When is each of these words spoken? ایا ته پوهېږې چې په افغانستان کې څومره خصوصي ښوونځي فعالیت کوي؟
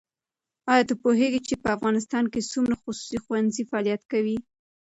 ایا 0.71 0.83
ته 0.89 0.93
پوهېږې 1.03 1.39
چې 1.47 1.55
په 1.61 1.67
افغانستان 1.75 2.23
کې 2.33 2.47
څومره 2.51 2.75
خصوصي 2.81 3.17
ښوونځي 3.23 3.63
فعالیت 3.69 4.01
کوي؟ 4.11 4.37